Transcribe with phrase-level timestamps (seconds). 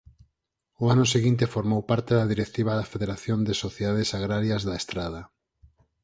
[0.83, 5.21] O ano seguinte formou parte da directiva da Federación de Sociedades Agrarias da Estrada.